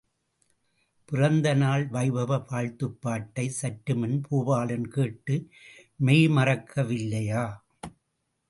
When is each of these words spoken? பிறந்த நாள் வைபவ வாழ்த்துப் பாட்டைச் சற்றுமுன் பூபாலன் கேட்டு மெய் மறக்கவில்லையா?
பிறந்த 1.09 1.53
நாள் 1.53 1.83
வைபவ 1.87 2.37
வாழ்த்துப் 2.47 2.97
பாட்டைச் 3.01 3.57
சற்றுமுன் 3.59 4.17
பூபாலன் 4.29 4.87
கேட்டு 4.87 5.37
மெய் 5.99 6.27
மறக்கவில்லையா? 6.27 7.45